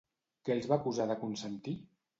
[0.49, 1.81] Què els va acusar de consentir?